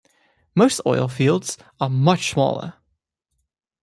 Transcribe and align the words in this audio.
Most 0.55 0.81
oil 0.87 1.07
fields 1.07 1.59
are 1.79 1.87
much 1.87 2.31
smaller. 2.31 2.73